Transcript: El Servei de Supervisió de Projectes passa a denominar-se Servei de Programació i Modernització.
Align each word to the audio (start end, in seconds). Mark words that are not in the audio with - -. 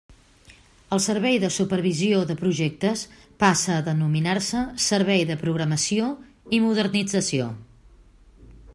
El 0.95 1.01
Servei 1.07 1.35
de 1.43 1.51
Supervisió 1.57 2.21
de 2.31 2.37
Projectes 2.39 3.03
passa 3.45 3.75
a 3.75 3.85
denominar-se 3.91 4.65
Servei 4.89 5.27
de 5.33 5.39
Programació 5.45 6.11
i 6.59 6.65
Modernització. 6.69 7.55